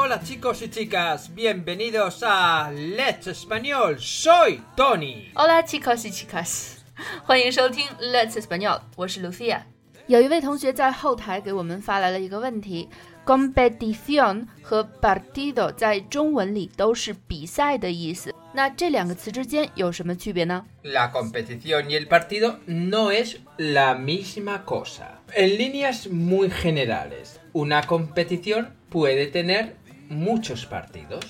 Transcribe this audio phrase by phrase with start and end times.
[0.00, 3.98] Hola chicos y chicas, bienvenidos a Let's Español.
[3.98, 5.30] Soy Tony.
[5.34, 6.78] Hola chicos y chicas，
[7.24, 9.62] 欢迎收听 Let's Español，我是 Lucia。
[10.06, 12.88] 有一位同学在后台给我们发来了一个问题：
[13.24, 20.64] competición 和 partido 在中文里都是比赛的意思，那这两个词之间有什么区别呢？
[20.84, 25.20] La competición y el partido no es la misma cosa.
[25.34, 29.74] En líneas muy generales, una competición puede tener
[30.10, 31.24] muchos partidos.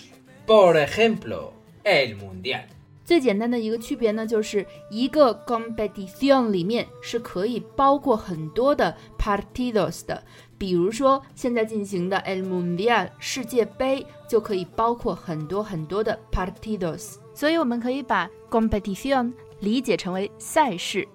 [0.47, 1.53] Por ejemplo,
[1.85, 2.65] el Mundial.
[3.05, 10.25] 最简单的一个区别呢，就是一个 competición 里面是可以包括很多的 partidos 的，
[10.59, 21.07] 比如说现在进行的 El Mundial 世界杯就可以包括很多很多的 partidos，所以我们可以把 competición 理解成为赛事。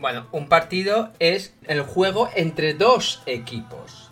[0.00, 4.08] Bueno, un partido es el juego entre dos equipos.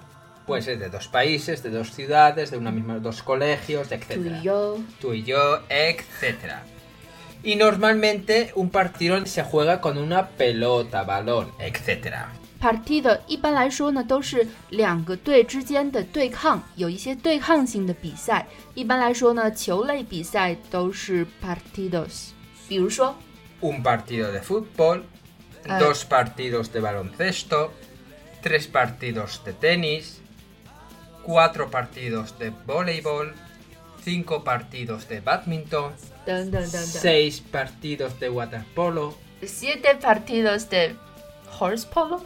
[0.47, 4.17] Puede ser de dos países, de dos ciudades, de una misma, dos colegios, 注 etc.
[4.17, 4.79] 意哟。
[5.01, 6.55] tú y yo, etc.
[7.43, 12.27] Y normalmente un partido se juega con una pelota, balón, etc.
[12.61, 18.47] partido 一般来说呢都是两个队之间的对抗，有一些对抗性的比赛。
[18.75, 22.31] 一般来说呢，球类比赛都是 partidos，
[22.69, 23.15] 比如说
[23.61, 25.03] Un partido de fútbol,
[25.67, 25.79] Ah.
[25.79, 27.73] dos partidos de baloncesto,
[28.43, 30.21] tres partidos de tenis,
[31.23, 33.35] cuatro partidos de voleibol,
[34.03, 35.93] cinco partidos de badminton,
[36.25, 39.15] 等等等等 seis partidos de waterpolo,
[39.45, 40.97] ，siete partidos de
[41.59, 42.23] horse polo。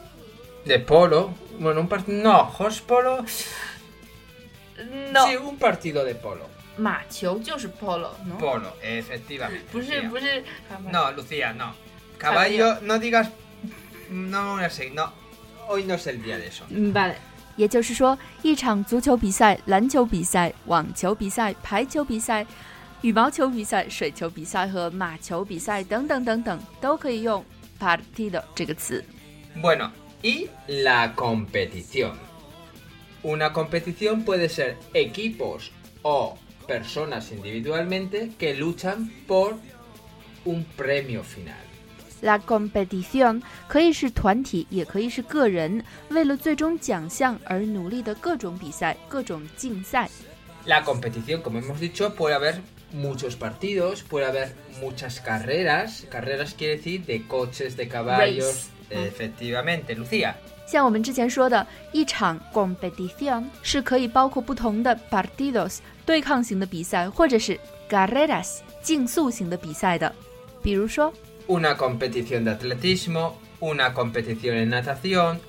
[0.64, 1.34] de polo.
[1.58, 2.22] Bueno, un partido.
[2.22, 3.25] No, horse polo.
[5.12, 6.48] No， Sí, un partido de polo.
[6.78, 8.38] 马球就是 polo，no？
[8.38, 9.66] Polo, efectivamente.
[9.70, 10.08] 不是 Lucía.
[10.08, 10.42] 不是，
[10.91, 11.75] No, Lucía, no.
[12.16, 13.28] Caballo, no digas.
[14.11, 15.12] No, no sé, no.
[15.69, 16.64] Hoy no es el día de eso.
[16.70, 17.14] 明白了。
[17.56, 22.47] 也就是说，一场足球比赛、篮球比赛、网球比赛、排球比赛、
[23.03, 27.44] 羽毛球比赛、水球比赛和马球比赛等等等等，都可以用
[27.78, 29.04] partido 这个词。
[29.60, 29.91] Bueno,
[30.22, 32.12] y la competición.
[33.22, 35.70] Una competición puede ser equipos
[36.03, 39.56] o personas individualmente que luchan por
[40.44, 41.54] un premio final.
[42.22, 50.09] La competición 可以是团体，也可以是个人，为了最终奖项而努力的各种比赛、各种竞赛。
[50.66, 52.60] La competición, como hemos dicho, puede haber
[52.93, 56.04] muchos partidos, puede haber muchas carreras.
[56.09, 58.47] Carreras quiere decir de coches, de caballos.
[58.47, 58.69] Race.
[58.91, 60.34] Efectivamente, Lucía.
[60.66, 67.59] 像我们之前说的，一场 competición 是可以包括不同的 partidos 对抗型的比赛，或者是
[67.91, 70.15] carreras 竞速型的比赛的。
[70.62, 71.12] 比如说
[71.48, 75.41] Una competición de atletismo, una competición en natación,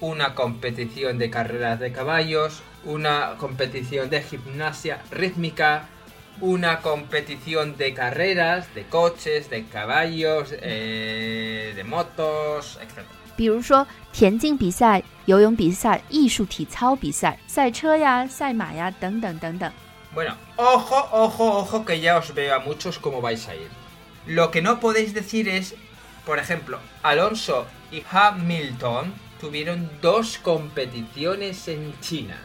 [0.00, 5.88] una competición de carreras de caballos, una competición de gimnasia rítmica,
[6.40, 13.04] una competición de carreras, de coches, de caballos, eh, de motos, etc.
[13.36, 19.70] 比如说田径比赛、游泳比赛、艺术体操比赛、赛车呀、赛马呀等等等等。
[20.12, 23.68] Bueno, ojo, ojo, ojo, que ya os veo a muchos cómo vais a ir.
[24.26, 25.74] Lo que no podéis decir es,
[26.26, 32.36] por ejemplo, Alonso y Hamilton tuvieron dos competiciones en China.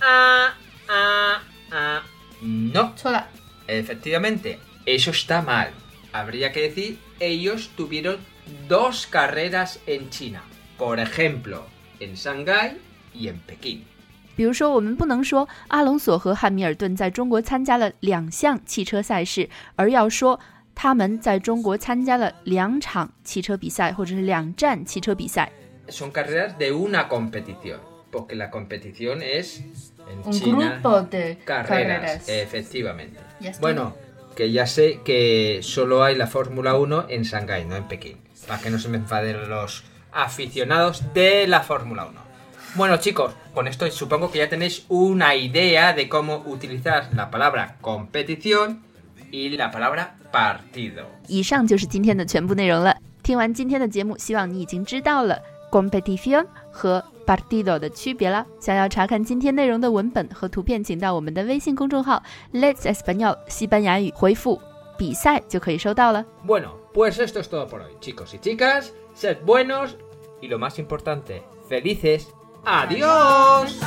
[0.00, 0.54] Ah,
[0.88, 2.02] ah, ah.
[2.42, 3.28] No, 错了，
[3.68, 5.72] efectivamente, eso está mal.
[6.12, 8.18] Habría que decir, ellos tuvieron
[8.66, 10.42] dos carreras en China.
[10.78, 11.66] Por ejemplo,
[12.00, 12.78] en Shanghái
[13.14, 13.84] y en Pekín.
[14.36, 20.40] 比如说我们不能说阿隆索和汉密尔顿在中国参加了两项汽车赛事，而要说
[20.74, 25.50] 他们在中国参加了两场汽车比赛，或者是两站汽车比赛。
[25.88, 27.80] son carreras de una competición,
[28.10, 29.60] porque la competición es
[30.08, 32.28] en Un China grupo de carreras, carreras.
[32.28, 33.20] efectivamente.
[33.40, 33.60] Ya está.
[33.60, 33.94] Bueno,
[34.36, 38.60] que ya sé que solo hay la Fórmula 1 en Shanghái, no en Pekín, para
[38.60, 42.20] que no se me enfaden los aficionados de la Fórmula 1.
[42.76, 47.76] Bueno chicos, con esto supongo que ya tenéis una idea de cómo utilizar la palabra
[47.80, 48.82] competición
[49.34, 51.04] y la palabra partido.
[51.28, 52.96] 以上就是今天的全部内容了。
[53.22, 55.38] 听完今天的节目，希望你已经知道了
[55.70, 58.44] competición 和 partido 的区别了。
[58.58, 64.60] 想要查看今天内容的文本和图片，请到我们的微信公众号 Let's Español 西班牙语回复“
[64.98, 66.24] 比赛”就可以收到了。
[66.46, 68.92] Bueno, pues esto es todo por hoy, chicos y chicas.
[69.14, 69.96] Sed buenos
[70.40, 72.24] y lo más importante, felices.
[72.64, 73.80] ¡Adiós!